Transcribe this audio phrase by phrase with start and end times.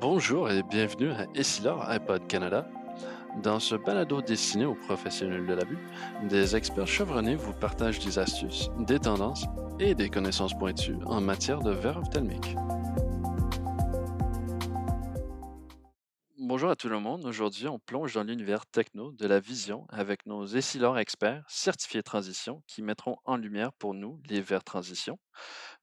[0.00, 2.66] Bonjour et bienvenue à Essilor iPod Canada.
[3.42, 5.78] Dans ce balado destiné aux professionnels de la vue,
[6.28, 9.46] des experts chevronnés vous partagent des astuces, des tendances
[9.78, 12.56] et des connaissances pointues en matière de verre ophtalmique.
[16.60, 17.24] Bonjour à tout le monde.
[17.24, 22.62] Aujourd'hui, on plonge dans l'univers techno de la vision avec nos Essilor experts certifiés transition
[22.66, 25.18] qui mettront en lumière pour nous les verres transition.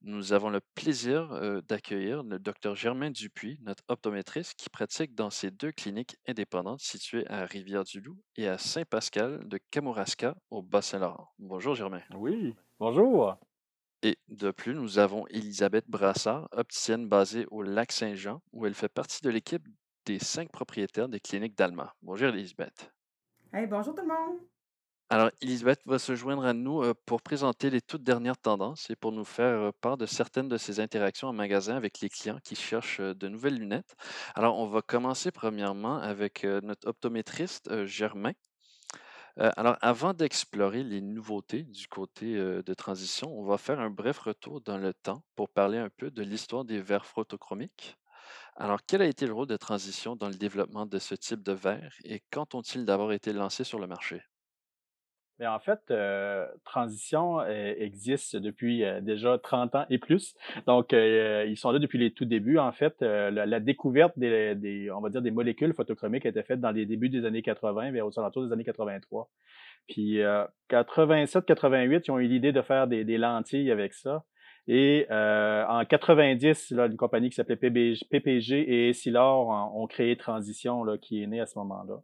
[0.02, 5.30] Nous avons le plaisir euh, d'accueillir le Dr Germain Dupuis, notre optométriste, qui pratique dans
[5.30, 11.28] ces deux cliniques indépendantes situées à Rivière-du-Loup et à Saint-Pascal de Kamouraska au Bas-Saint-Laurent.
[11.40, 12.02] Bonjour Germain.
[12.14, 13.36] Oui, bonjour.
[14.04, 19.22] Et de plus, nous avons Elisabeth Brassard, opticienne basée au Lac-Saint-Jean, où elle fait partie
[19.22, 19.66] de l'équipe
[20.08, 21.94] des cinq propriétaires des cliniques d'Alma.
[22.00, 22.90] Bonjour Elisabeth.
[23.52, 24.40] Hey, bonjour tout le monde.
[25.10, 28.96] Alors, Elisabeth va se joindre à nous euh, pour présenter les toutes dernières tendances et
[28.96, 32.38] pour nous faire euh, part de certaines de ses interactions en magasin avec les clients
[32.42, 33.96] qui cherchent euh, de nouvelles lunettes.
[34.34, 38.32] Alors, on va commencer premièrement avec notre optométriste Germain.
[39.36, 44.62] alors, avant d'explorer les nouveautés du côté de transition, on va faire un bref retour
[44.62, 47.98] dans le temps pour parler un peu de l'histoire des verres photochromiques.
[48.60, 51.52] Alors, quel a été le rôle de transition dans le développement de ce type de
[51.52, 54.20] verre et quand ont-ils d'abord été lancés sur le marché?
[55.38, 60.34] Mais en fait, euh, Transition euh, existe depuis euh, déjà 30 ans et plus.
[60.66, 62.58] Donc, ils sont là depuis les tout débuts.
[62.58, 64.90] En fait, la, découverte des,
[65.32, 68.52] molécules photochromiques a été faite dans les débuts des années 80, vers aux alentours des
[68.52, 69.30] années 83.
[69.88, 70.18] Puis,
[70.70, 74.24] 87-88, ils ont eu l'idée de faire des, lentilles avec ça.
[74.68, 80.98] Et en 90, là, une compagnie qui s'appelait PPG et Essilor ont, créé Transition, là,
[80.98, 82.02] qui est née à ce moment-là.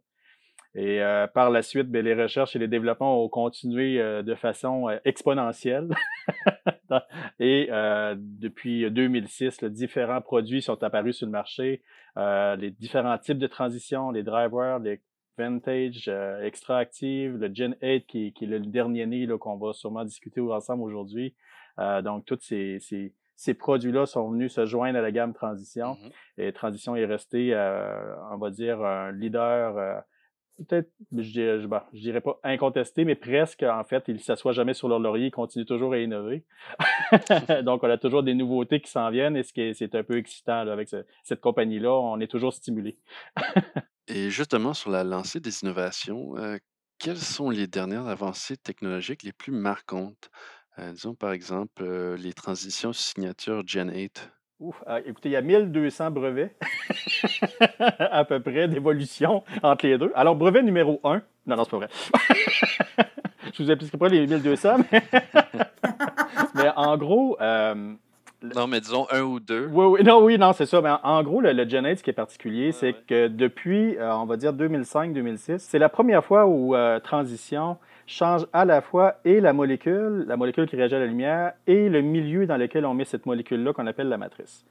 [0.75, 4.35] Et euh, par la suite, ben, les recherches et les développements ont continué euh, de
[4.35, 5.89] façon euh, exponentielle.
[7.39, 7.69] et
[8.17, 11.81] depuis 2006, différents produits sont apparus sur le marché.
[12.17, 15.01] les différents types de transitions, les drivers, les
[15.37, 16.09] Vintage,
[16.41, 20.41] Extra Active, le Gen 8 qui, qui est le dernier né qu'on va sûrement discuter
[20.41, 21.35] ensemble aujourd'hui.
[21.77, 25.93] Donc, tous ces, ces, ces produits-là sont venus se joindre à la gamme Transition.
[25.93, 26.11] Mm-hmm.
[26.43, 27.53] Et Transition est resté,
[28.31, 30.03] on va dire, un leader
[30.57, 34.53] peut-être, je dirais, je, je dirais pas incontesté, mais presque, en fait, ils ne s'assoient
[34.53, 36.45] jamais sur leur laurier, ils continuent toujours à innover.
[37.63, 40.59] Donc, on a toujours des nouveautés qui s'en viennent et ce c'est un peu excitant
[40.67, 40.89] avec
[41.23, 42.97] cette compagnie-là, on est toujours stimulé.
[44.07, 46.57] et justement, sur la lancée des innovations, euh,
[46.99, 50.29] quelles sont les dernières avancées technologiques les plus marquantes?
[50.77, 54.31] Euh, disons par exemple euh, les transitions signature Gen 8.
[54.59, 56.55] Ouf, ah, écoutez, il y a 1200 brevets
[57.99, 60.13] à peu près d'évolution entre les deux.
[60.15, 61.21] Alors, brevet numéro 1.
[61.45, 61.89] Non, non, c'est pas vrai.
[63.53, 65.03] Je vous expliquerai pas les 1200, mais,
[66.55, 67.37] mais en gros.
[67.41, 67.95] Euh,
[68.55, 69.69] non, mais disons un ou deux.
[69.71, 70.81] Oui, oui, non, oui, non, c'est ça.
[70.81, 74.25] Mais en, gros, le, le Gen ce qui est particulier, c'est que depuis, euh, on
[74.25, 79.39] va dire 2005-2006, c'est la première fois où euh, Transition change à la fois et
[79.41, 82.93] la molécule, la molécule qui réagit à la lumière, et le milieu dans lequel on
[82.93, 84.65] met cette molécule-là qu'on appelle la matrice.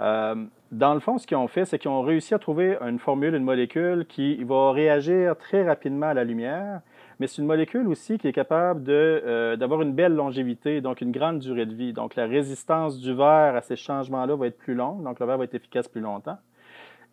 [0.00, 0.34] Euh,
[0.72, 3.34] dans le fond, ce qu'ils ont fait, c'est qu'ils ont réussi à trouver une formule,
[3.34, 6.80] une molécule qui va réagir très rapidement à la lumière,
[7.18, 11.12] mais c'est une molécule aussi qui est capable euh, d'avoir une belle longévité, donc une
[11.12, 11.92] grande durée de vie.
[11.92, 15.38] Donc la résistance du verre à ces changements-là va être plus longue, donc le verre
[15.38, 16.38] va être efficace plus longtemps.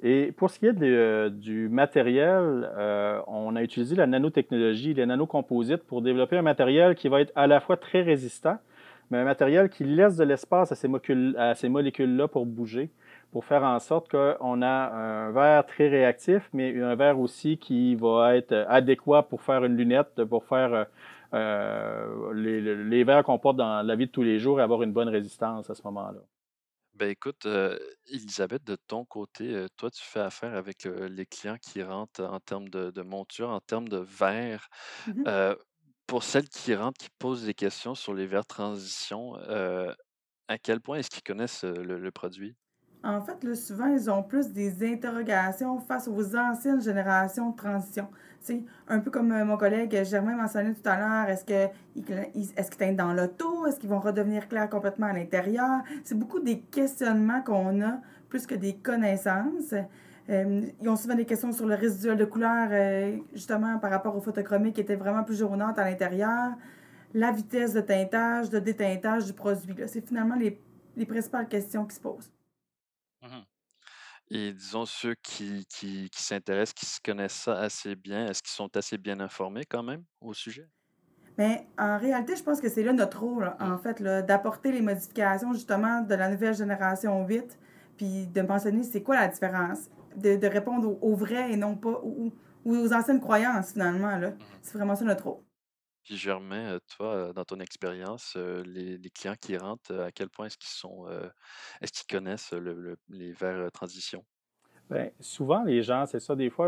[0.04, 5.06] Et pour ce qui est euh, du matériel, euh, on a utilisé la nanotechnologie, les
[5.06, 8.58] nanocomposites pour développer un matériel qui va être à la fois très résistant,
[9.12, 10.76] mais un matériel qui laisse de l'espace à
[11.56, 12.90] ces, molécules-là pour bouger,
[13.32, 17.96] pour faire en sorte qu'on a un verre très réactif, mais un verre aussi qui
[17.96, 20.88] va être adéquat pour faire une lunette, pour faire
[21.34, 24.84] euh, les, les verres qu'on porte dans la vie de tous les jours et avoir
[24.84, 26.20] une bonne résistance à ce moment-là.
[26.94, 27.48] Ben écoute,
[28.12, 32.68] Elisabeth, de ton côté, toi, tu fais affaire avec les clients qui rentrent en termes
[32.70, 34.68] de, monture, en termes de verre.
[35.08, 35.56] Mmh
[36.08, 40.98] pour celles qui rentrent, qui posent des questions sur les verres transition, à quel point
[40.98, 42.58] est-ce qu'ils connaissent le produit?
[43.04, 48.08] En fait, là, souvent, ils ont plus des interrogations face aux anciennes générations de transition.
[48.40, 52.94] C'est un peu comme euh, mon collègue Germain mentionné tout à l'heure, est-ce qu'ils est
[52.94, 53.66] dans l'auto?
[53.66, 55.82] Est-ce qu'ils vont redevenir clairs complètement à l'intérieur?
[56.04, 58.00] C'est beaucoup des questionnements qu'on a
[58.30, 59.74] plus que des connaissances.
[60.30, 64.16] Euh, ils ont souvent des questions sur le résiduel de couleur, euh, justement par rapport
[64.16, 66.52] au photochromique qui était vraiment plus jaunâtre à l'intérieur,
[67.14, 69.76] la vitesse de teintage, de déteintage du produit.
[69.88, 70.60] C'est finalement les,
[70.96, 72.32] les principales questions qui se posent.
[73.22, 73.44] Mmh
[74.30, 78.76] Et disons, ceux qui, qui, s'intéressent, qui se connaissent ça assez bien, est-ce qu'ils sont
[78.76, 80.68] assez bien informés quand même au sujet?
[81.38, 85.54] Mais en réalité, je pense que c'est là notre rôle, en fait, d'apporter les modifications
[85.54, 87.58] justement de la nouvelle génération 8,
[87.98, 92.02] puis de mentionner c'est quoi la différence, de, de répondre aux, vrais et non pas
[92.04, 92.32] aux,
[92.66, 94.18] aux anciennes croyances, finalement.
[94.18, 94.34] Mm-hmm.
[94.62, 95.44] C'est vraiment ça notre rôle.
[96.04, 100.70] Puis Germain, toi, dans ton expérience, les, clients qui rentrent, à quel point est-ce qu'ils
[100.70, 101.08] sont,
[101.82, 104.24] est-ce qu'ils connaissent le, les verres transition?
[104.90, 106.68] Bien, souvent, les gens, c'est ça, des fois,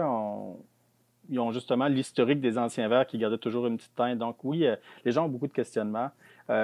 [1.29, 4.19] ils ont justement l'historique des anciens verres qui gardaient toujours une petite teinte.
[4.19, 4.67] Donc oui,
[5.03, 6.11] les gens ont beaucoup de questionnements.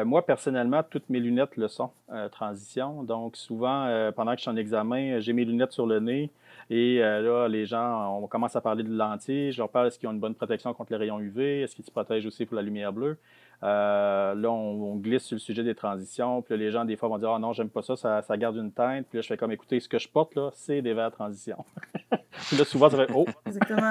[0.06, 1.92] moi, personnellement, toutes mes lunettes le sont,
[2.32, 3.04] transition.
[3.04, 6.32] Donc souvent, pendant que je suis en examen, j'ai mes lunettes sur le nez.
[6.70, 9.52] Et euh, là, les gens, on commence à parler de lentilles.
[9.52, 11.62] Je leur parle, est-ce qu'ils ont une bonne protection contre les rayons UV?
[11.62, 13.18] Est-ce qu'ils se protègent aussi pour la lumière bleue?
[13.62, 16.42] Euh, là, on, glisse sur le sujet des transitions.
[16.42, 18.72] Puis les gens, des fois, vont dire Ah non, j'aime pas ça, ça, garde une
[18.72, 19.06] teinte.
[19.10, 21.58] Puis là, je fais comme écoutez, ce que je porte, là, c'est des verres transition.
[22.48, 23.26] puis là, souvent, ça fait Oh,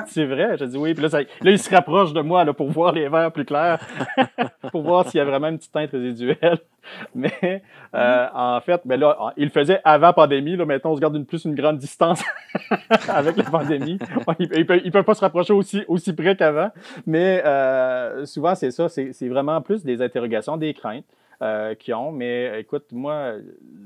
[0.07, 0.57] c'est vrai.
[0.57, 0.95] Je dis oui.
[0.95, 3.45] Puis là, ça, là, ils se rapprochent de moi là, pour voir les verres plus
[3.45, 3.81] clairs,
[4.73, 6.61] pour voir s'il y a vraiment une petite teinte résiduelle.
[7.15, 7.63] Mais
[7.95, 10.57] euh, en fait, ben là, il le faisait avant pandémie.
[10.57, 12.23] Là, maintenant, on se garde une, plus une grande distance
[13.09, 13.99] avec la pandémie.
[14.39, 16.71] Ils ne peuvent, pas se rapprocher aussi, aussi près qu'avant.
[17.07, 18.89] Mais euh, souvent, c'est ça.
[18.89, 21.05] C'est vraiment plus des interrogations, des craintes
[21.43, 22.13] euh, qu'ils ont.
[22.13, 23.35] Mais écoute, moi,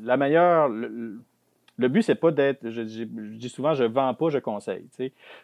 [0.03, 2.69] la meilleure, le but, c'est pas d'être.
[2.69, 4.87] Je, dis souvent, je vends pas, je conseille.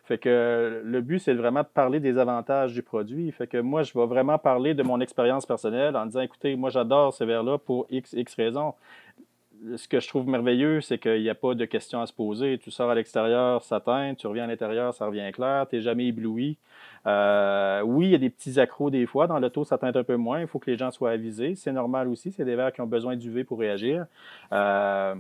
[0.04, 3.30] Fait que le but, c'est vraiment de parler des avantages du produit.
[3.32, 6.70] Fait que moi, je vais vraiment parler de mon expérience personnelle en disant écoutez, moi,
[6.70, 8.74] j'adore ce verre-là pour X, X raisons.
[9.76, 12.58] Ce que je trouve merveilleux, c'est qu'il n'y a pas de questions à se poser.
[12.58, 15.82] Tu sors à l'extérieur, ça teint, tu reviens à l'intérieur, ça revient clair, tu n'es
[15.82, 16.56] jamais ébloui.
[17.06, 19.26] Euh, oui, il y a des petits accros des fois.
[19.26, 20.40] Dans l'auto, ça teinte un peu moins.
[20.40, 21.54] Il faut que les gens soient avisés.
[21.54, 22.32] C'est normal aussi.
[22.32, 24.06] C'est des verres qui ont besoin d'UV pour réagir.
[24.52, 25.14] Euh,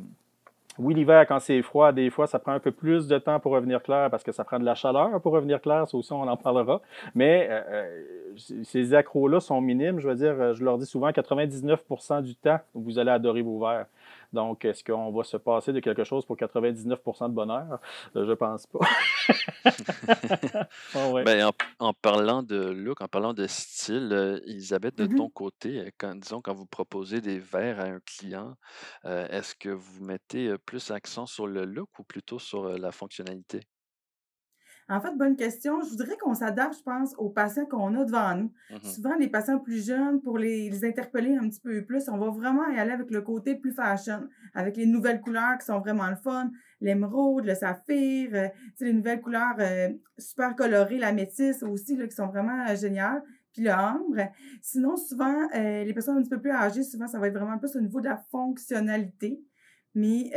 [0.78, 3.52] oui, l'hiver, quand c'est froid, des fois, ça prend un peu plus de temps pour
[3.52, 5.88] revenir clair parce que ça prend de la chaleur pour revenir clair.
[5.88, 6.80] Ça aussi, on en parlera.
[7.14, 7.88] Mais euh,
[8.62, 9.98] ces accros-là sont minimes.
[9.98, 11.82] Je veux dire, je leur dis souvent 99
[12.22, 13.86] du temps, vous allez adorer vos verres.
[14.32, 17.80] Donc, est-ce qu'on va se passer de quelque chose pour 99% de bonheur?
[18.16, 18.80] Euh, je pense pas.
[20.94, 25.16] Ah ben, en, parlant de look, en parlant de style, euh, Elisabeth, de mm-hmm.
[25.16, 28.54] ton côté, euh, quand, disons, quand vous proposez des verres à un client,
[29.04, 33.60] est-ce que vous mettez plus accent sur le look ou plutôt sur la fonctionnalité?
[34.90, 35.82] En fait, bonne question.
[35.82, 38.52] Je voudrais qu'on s'adapte, je pense, aux patients qu'on a devant nous.
[38.70, 42.30] Mmh Souvent, les patients plus jeunes, pour les, interpeller un petit peu plus, on va
[42.30, 46.08] vraiment y aller avec le côté plus fashion, avec les nouvelles couleurs qui sont vraiment
[46.08, 46.50] le fun,
[46.80, 48.48] l'émeraude, le saphir, euh,
[48.80, 53.22] les nouvelles couleurs euh, super colorées, la métisse aussi, là, qui sont vraiment euh, géniales
[53.52, 54.28] puis le ambre.
[54.62, 57.74] Sinon, souvent, les personnes un petit peu plus âgées, souvent, ça va être vraiment plus
[57.76, 59.40] au niveau de la fonctionnalité.
[59.94, 60.30] Mais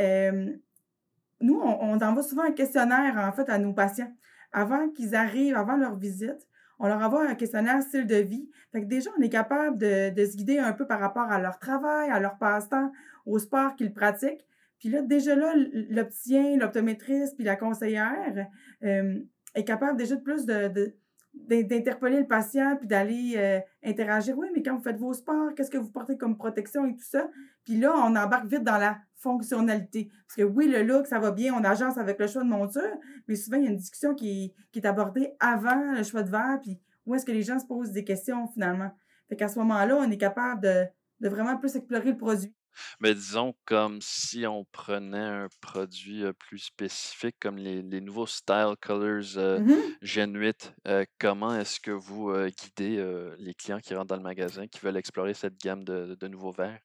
[1.40, 4.10] nous, on, on, envoie souvent un questionnaire, en fait, à nos patients
[4.52, 8.48] avant qu'ils arrivent, avant leur visite, on leur envoie un questionnaire style de vie.
[8.72, 11.58] Fait que déjà, on est capable de, se guider un peu par rapport à leur
[11.58, 12.90] travail, à leur passe-temps,
[13.24, 14.44] au sport qu'ils pratiquent.
[14.80, 15.54] Puis là, déjà là,
[15.90, 18.48] l'opticien, l'optométriste, puis la conseillère
[18.82, 19.20] euh,
[19.54, 20.96] est capable déjà de plus de,
[21.34, 24.36] d'interpeller le patient puis d'aller euh, interagir.
[24.36, 27.04] Oui, mais quand vous faites vos sports, qu'est-ce que vous portez comme protection et tout
[27.04, 27.28] ça?
[27.64, 30.10] Puis là, on embarque vite dans la fonctionnalité.
[30.26, 32.96] Parce que oui, le look, ça va bien, on agence avec le choix de monture,
[33.28, 36.58] mais souvent, il y a une discussion qui, est abordée avant le choix de verre,
[36.60, 38.90] puis où est-ce que les gens se posent des questions finalement.
[39.28, 40.84] Fait qu'à ce moment-là, on est capable de,
[41.20, 42.52] de vraiment plus explorer le produit.
[43.00, 48.74] Mais disons comme si on prenait un produit, plus spécifique comme les les nouveaux Style
[48.80, 50.74] Colors, mmh Gen 8,
[51.18, 55.34] comment est-ce que vous, guidez, les clients qui rentrent dans le magasin, qui veulent explorer
[55.34, 56.80] cette gamme de de nouveaux verres?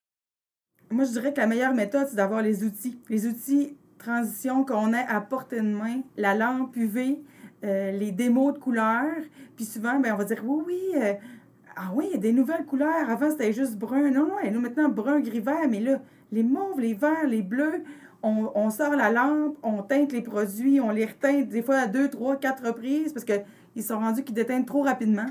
[0.89, 3.01] Moi, je dirais que la meilleure méthode, c'est d'avoir les outils.
[3.10, 7.24] Les outils transition qu'on ait à portée de main, la lampe UV,
[7.63, 9.22] les démos de couleurs.
[9.56, 10.94] Puis souvent, ben, on va dire: «Oui, oui,
[11.79, 13.10] ah oui, il y a des nouvelles couleurs.
[13.10, 14.10] Avant, c'était juste brun.
[14.10, 15.67] Non, non, et nous, maintenant, brun, gris, vert.
[15.69, 16.00] Mais là,
[16.31, 17.84] les mauves, les verts, les bleus,
[18.24, 22.10] on, sort la lampe, on teinte les produits, on les reteinte des fois à deux,
[22.10, 25.27] trois, quatre reprises parce qu'ils sont rendus qu'ils déteignent trop rapidement.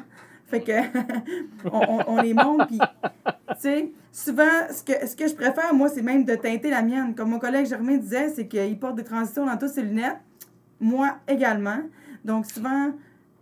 [0.46, 0.72] Fait que
[2.08, 6.02] on, les monte, puis, tu sais, souvent, ce que, ce que je préfère, moi, c'est
[6.02, 7.14] même de teinter la mienne.
[7.14, 10.18] Comme mon collègue Germain disait, c'est qu'il porte des transitions dans toutes ses lunettes.
[10.78, 11.80] Moi également.
[12.24, 12.92] Donc, souvent,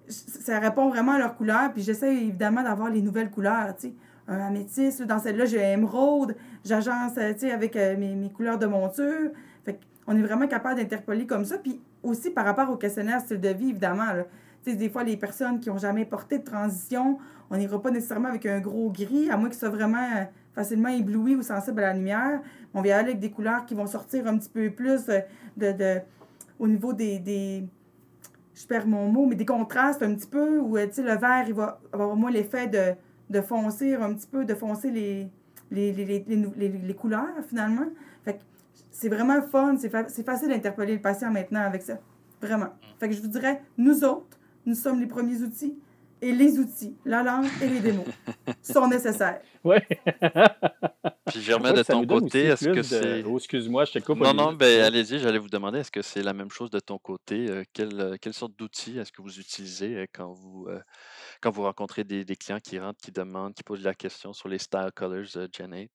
[0.08, 1.72] ça répond vraiment à leur couleur.
[1.72, 3.94] Puis j'essaie évidemment d'avoir les nouvelles couleurs, tu sais.
[4.26, 6.34] Un améthyste, dans celle-là, j'ai émeraude.
[6.64, 9.30] J'agence, tu sais, avec euh, mes, mes, couleurs de monture.
[9.66, 11.58] Fait on est vraiment capable d'interpeller comme ça.
[11.58, 14.04] Puis aussi par rapport au questionnaire style de vie, évidemment.
[14.62, 17.18] Tu sais, des fois, les personnes qui n'ont jamais porté de transition,
[17.50, 20.88] on n'ira pas nécessairement avec un gros gris, à moins qu'ils soient vraiment euh, facilement
[20.88, 22.40] éblouis ou sensibles à la lumière.
[22.72, 25.20] On va aller avec des couleurs qui vont sortir un petit peu plus euh,
[25.56, 26.00] de,
[26.58, 27.68] au niveau des
[28.54, 31.80] je perds mon mot, mais des contrastes un petit peu, où le vert, il va
[31.92, 32.94] avoir moins l'effet de,
[33.30, 35.28] de foncer un petit peu, de foncer les,
[35.70, 37.86] les, les, les, les couleurs finalement.
[38.24, 38.38] Fait
[38.90, 39.90] c'est vraiment fun, c'est,
[40.24, 41.98] facile d'interpeller le patient maintenant avec ça.
[42.40, 42.66] Vraiment.
[42.66, 43.00] Mm.
[43.00, 45.76] Fait que je vous dirais, nous autres, nous sommes les premiers outils
[46.24, 48.06] et les outils, la langue et les démos
[48.62, 49.42] sont nécessaires.
[49.62, 49.76] Oui.
[51.26, 53.22] Puis Germain, de ton côté, est-ce que c'est.
[53.24, 54.18] Oh, excuse-moi, je te coupe.
[54.18, 56.98] Non, non, ben allez-y, j'allais vous demander, est-ce que c'est la même chose de ton
[56.98, 57.50] côté?
[57.50, 60.66] Euh, quelle, euh, quelle, sorte d'outils est-ce que vous utilisez euh, quand vous,
[61.42, 64.48] quand vous rencontrez des, des, clients qui rentrent, qui demandent, qui posent la question sur
[64.48, 65.90] les style colors Gen 8?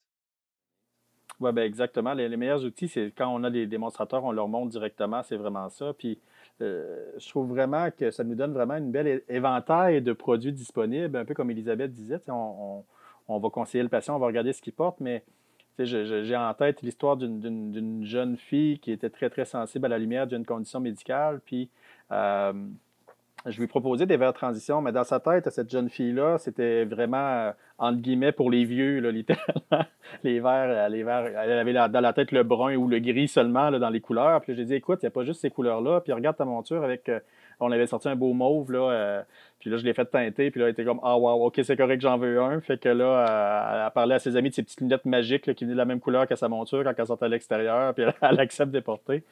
[1.40, 2.14] Oui, ben exactement.
[2.14, 5.38] Les, les meilleurs outils, c'est quand on a des démonstrateurs, on leur montre directement, c'est
[5.38, 5.94] vraiment ça.
[5.94, 6.20] Puis
[6.60, 11.26] je trouve vraiment que ça nous donne vraiment une belle éventail de produits disponibles, un
[11.26, 12.20] peu comme Elisabeth disait.
[12.28, 12.84] On,
[13.28, 15.24] on, va conseiller le patient, on va regarder ce qu'il porte, mais
[15.80, 20.28] j'ai en tête l'histoire d'une jeune fille qui était très, très sensible à la lumière
[20.28, 21.40] d'une condition médicale.
[21.46, 21.70] Puis
[23.46, 26.84] je lui proposais des verres de transition, mais dans sa tête, cette jeune fille-là, c'était
[26.84, 29.86] vraiment, euh, entre guillemets, pour les vieux, là, littéralement.
[30.24, 33.28] les verres, euh, les verres, elle avait dans la tête le brun ou le gris
[33.28, 34.42] seulement là, dans les couleurs.
[34.42, 36.02] Puis j'ai dit, écoute, il n'y a pas juste ces couleurs-là.
[36.02, 37.08] Puis regarde ta monture avec.
[37.10, 37.20] Euh,
[37.62, 39.26] on avait sorti un beau mauve, là.
[39.60, 40.50] puis là, je l'ai fait teinter.
[40.50, 42.62] Puis là, elle était comme, ah, wow, ok, c'est correct, j'en veux un.
[42.62, 43.26] Fait que là,
[43.74, 45.84] elle a parlé à ses amis de ses petites lunettes magiques qui venaient de la
[45.84, 47.94] même couleur que sa monture quand elle sortait à l'extérieur.
[47.94, 49.24] Puis elle accepte de porter.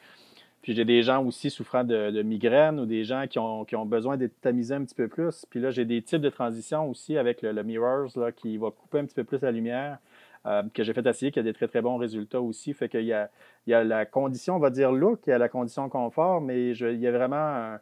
[0.62, 3.76] Puis j'ai des gens aussi souffrant de, de migraines ou des gens qui ont, qui
[3.76, 5.46] ont besoin d'être tamisés un petit peu plus.
[5.50, 8.98] Puis là, j'ai des types de transition aussi avec le, Mirrors là, qui va couper
[8.98, 9.98] un petit peu plus la lumière,
[10.46, 12.74] euh, que j'ai fait essayer, qui a des très très bons résultats aussi.
[12.74, 13.30] Fait qu'il y a,
[13.66, 16.40] il y a la condition, on va dire look, il y a la condition confort,
[16.40, 17.78] mais je, il y a vraiment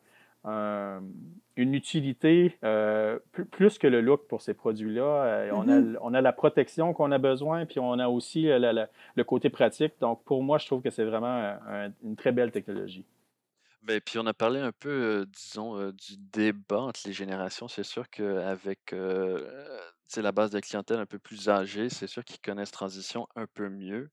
[1.57, 3.19] une utilité euh,
[3.51, 5.03] plus, que le look pour ces produits-là.
[5.03, 5.97] Euh, on, a, mm-hmm.
[6.03, 9.95] on, a, la protection qu'on a besoin, puis on a aussi euh, le côté pratique.
[10.01, 11.57] Donc, pour moi, je trouve que c'est vraiment
[12.05, 13.05] une très belle technologie.
[13.83, 17.69] Ben, puis on a parlé un peu, disons, du débat entre les générations.
[17.69, 18.95] C'est sûr qu'avec
[20.09, 23.47] c'est la base de clientèle un peu plus âgée, c'est sûr qu'ils connaissent Transition un
[23.47, 24.09] peu mieux.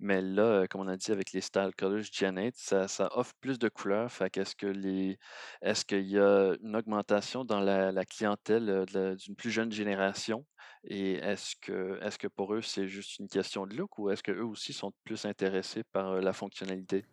[0.00, 3.68] Mais là, comme on a dit avec les Style Colors Janet, ça, offre plus de
[3.68, 4.10] couleurs.
[4.20, 10.44] Est-ce qu'il y a une augmentation dans la, clientèle d'une plus jeune génération?
[10.84, 14.72] Et est-ce que pour eux, c'est juste une question de look ou est-ce qu'eux aussi
[14.72, 17.04] sont plus intéressés par la fonctionnalité?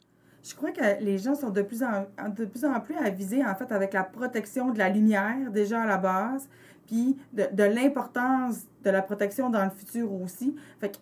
[0.44, 3.54] Je crois que les gens sont de plus en, de plus en plus avisés, en
[3.56, 6.50] fait, avec la protection de la lumière, déjà à la base
[6.92, 10.54] puis de, l'importance de la protection dans le futur aussi.
[10.82, 10.98] Fait que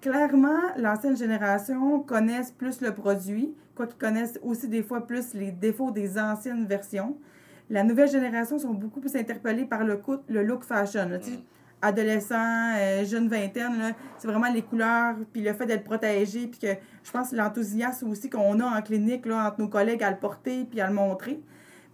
[0.00, 5.52] clairement, l'ancienne génération connaissent plus le produit, quoi qu'ils connaissent aussi des fois plus les
[5.52, 7.18] défauts des anciennes versions.
[7.68, 11.08] La nouvelle génération sont beaucoup plus interpellés par le, le look fashion.
[11.10, 11.18] Là,
[11.82, 16.80] adolescents, euh, jeunes vingtaine, c'est vraiment les couleurs, puis le fait d'être protégé, puis que
[17.02, 20.64] je pense l'enthousiasme aussi qu'on a en clinique là, entre nos collègues à le porter
[20.64, 21.42] puis à le montrer.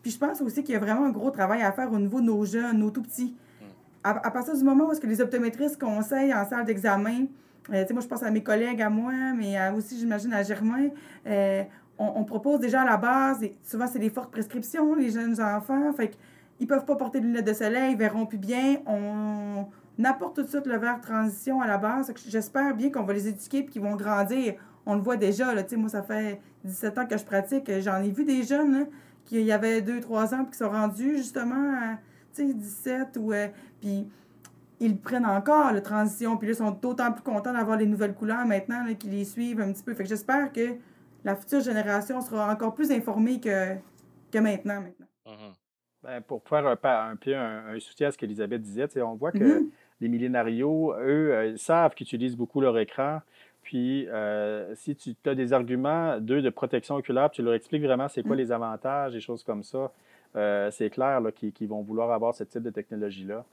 [0.03, 2.21] Puis je pense aussi qu'il y a vraiment un gros travail à faire au niveau
[2.21, 3.37] de nos jeunes, nos tout petits.
[3.61, 3.65] Mm.
[4.05, 7.27] À, partir du moment où est-ce que les optométristes conseillent en salle d'examen,
[7.73, 10.89] euh, moi je pense à mes collègues, à moi, mais aussi j'imagine à Germain,
[11.27, 11.63] euh,
[11.99, 15.93] on, propose déjà à la base, et souvent c'est des fortes prescriptions, les jeunes enfants,
[15.93, 16.17] fait
[16.57, 19.67] qu'ils peuvent pas porter de lunettes de soleil, ils verront plus bien, on,
[20.03, 22.11] apporte tout de suite le verre transition à la base.
[22.27, 24.55] J'espère bien qu'on va les éduquer et qu'ils vont grandir.
[24.87, 28.11] On le voit déjà, là, moi ça fait 17 ans que je pratique, j'en ai
[28.11, 28.85] vu des jeunes, là,
[29.31, 31.99] qu'il y avait 2-3 ans, puis qui sont rendus justement à
[32.37, 33.33] 17 ou.
[33.33, 33.49] Euh,
[33.81, 34.09] puis
[34.81, 38.15] ils prennent encore la transition, puis là, ils sont d'autant plus contents d'avoir les nouvelles
[38.15, 39.95] couleurs maintenant, qu'ils les suivent un petit peu.
[39.95, 40.77] Fait que j'espère que
[41.23, 43.75] la future génération sera encore plus informée que,
[44.33, 44.81] que maintenant.
[44.81, 45.07] maintenant.
[45.27, 45.53] Mm-hmm.
[46.03, 49.39] Ben, pour faire un, un peu un, soutien à ce qu'Elisabeth disait, on voit que
[49.39, 49.69] mm-hmm.
[50.01, 53.21] les millénarios, eux, euh, savent qu'ils utilisent beaucoup leur écran.
[53.71, 58.09] Puis, euh, si tu as des arguments, d'eux, de protection oculaire, tu leur expliques vraiment
[58.09, 58.39] c'est quoi mm.
[58.41, 59.93] les avantages, des choses comme ça,
[60.35, 63.45] euh, c'est clair qu'ils vont vouloir avoir ce type de technologie-là.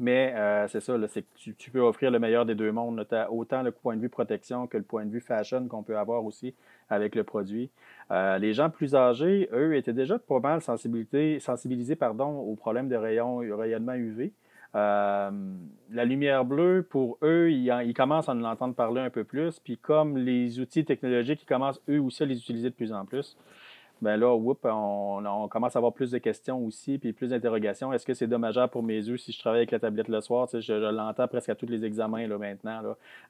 [0.00, 3.06] Mais euh, c'est ça, c'est que tu, peux offrir le meilleur des deux mondes.
[3.08, 5.84] Tu as autant le point de vue protection que le point de vue fashion qu'on
[5.84, 6.52] peut avoir aussi
[6.90, 7.70] avec le produit.
[8.10, 13.36] les gens plus âgés, eux, étaient déjà pas mal sensibilisés pardon, aux problèmes de rayon,
[13.56, 14.32] rayonnement UV.
[14.76, 15.30] Euh,
[15.90, 19.58] la lumière bleue, pour eux, ils, commencent à en entendre parler un peu plus.
[19.58, 23.04] Puis comme les outils technologiques, ils commencent eux aussi à les utiliser de plus en
[23.06, 23.36] plus.
[24.02, 27.94] Ben là, on, commence à avoir plus de questions aussi, puis plus d'interrogations.
[27.94, 30.46] Est-ce que c'est dommageable pour mes yeux si je travaille avec la tablette le soir?
[30.52, 32.82] je, l'entends presque à tous les examens là, maintenant.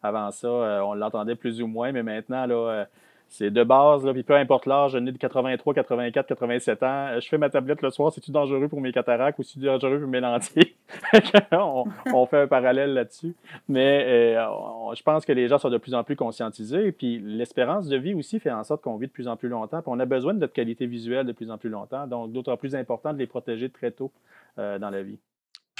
[0.02, 2.84] Avant ça, euh, on l'entendait plus ou moins, mais maintenant, là, euh,
[3.28, 6.86] c'est de base, là, puis peu importe l'âge, je n'ai de 83, 84, 87 ans.
[6.86, 10.00] Euh, je fais ma tablette le soir, c'est-tu dangereux pour mes cataractes ou c'est-tu dangereux
[10.00, 10.74] pour mes lentilles?
[11.52, 13.34] on, fait un parallèle là-dessus.
[13.68, 16.92] Mais euh, je pense que les gens sont de plus en plus conscientisés.
[16.92, 19.82] Puis l'espérance de vie aussi fait en sorte qu'on vit de plus en plus longtemps.
[19.82, 22.06] Puis on a besoin de notre qualité visuelle de plus en plus longtemps.
[22.06, 24.12] Donc, d'autant plus important de les protéger très tôt
[24.58, 25.18] euh, dans la vie.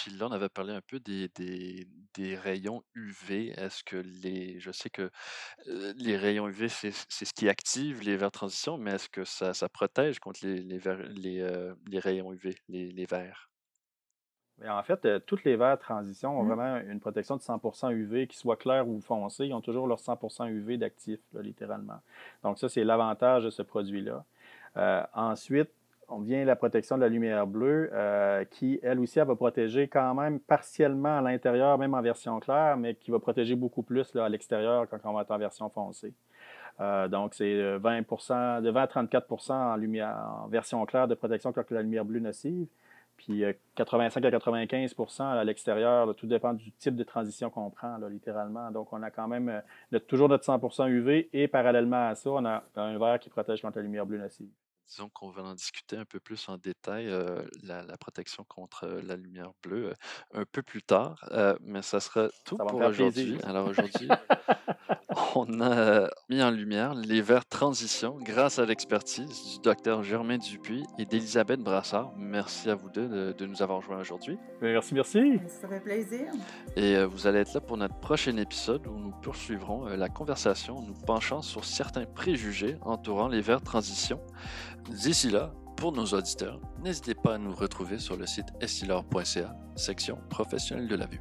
[0.07, 3.49] Puis là, on avait parlé un peu des, des, des rayons UV.
[3.59, 4.61] Est-ce que les.
[4.61, 5.11] Je sais que
[5.67, 9.53] euh, les rayons UV, c'est ce qui active les verres transition, mais est-ce que ça,
[9.53, 13.51] ça protège contre les, les, les, euh, les rayons UV, les, les verres?
[14.59, 16.47] Mais en fait, euh, toutes les verres transition ont Mm.
[16.47, 19.99] vraiment une protection de 100% UV, qu'ils soient clairs ou foncés, ils ont toujours leur
[20.01, 22.01] 100% UV d'actif, littéralement.
[22.43, 24.25] Donc ça, c'est l'avantage de ce produit-là.
[24.79, 25.71] Euh, ensuite,
[26.09, 29.89] on vient la protection de la lumière bleue, euh, qui, elle aussi, elle va protéger
[29.89, 34.15] quand même partiellement à l'intérieur, même en version claire, mais qui va protéger beaucoup plus
[34.17, 36.15] à l'extérieur quand on va être en version foncée.
[36.81, 41.15] Euh, donc, c'est euh, 20%, de 20 à 34 en, lumière, en version claire de
[41.15, 42.67] protection contre la lumière bleue nocive.
[43.17, 47.97] Puis euh, 85 à 95% à l'extérieur, tout dépend du type de transition qu'on prend,
[48.09, 48.71] littéralement.
[48.71, 52.45] Donc, on a quand même euh, toujours notre 100% UV et parallèlement à ça, on
[52.45, 54.49] a un verre qui protège contre la lumière bleue nocive.
[54.88, 58.85] Disons qu'on va en discuter un peu plus en détail, euh, la, la protection contre
[58.85, 62.64] euh, la lumière bleue, euh, un peu plus tard, euh, mais ça sera tout Ça
[62.64, 63.38] pour aujourd'hui.
[63.43, 64.09] Alors aujourd'hui,
[65.35, 70.85] on a mis en lumière les verres transition grâce à l'expertise du docteur Germain Dupuis
[70.99, 72.12] et d'Elisabeth Brassard.
[72.16, 74.38] Merci à vous deux de, de nous avoir rejoints aujourd'hui.
[74.61, 75.21] Mais Merci, merci.
[75.49, 76.26] Ça fait plaisir.
[76.76, 80.09] Et euh, vous allez être là pour notre prochain épisode où nous poursuivrons euh, la
[80.09, 84.21] conversation en nous penchant sur certains préjugés entourant les verres transition.
[84.88, 90.19] D'ici là, pour nos auditeurs, n'hésitez pas à nous retrouver sur le site essilor.ca, section
[90.31, 91.21] professionnelle de la vue.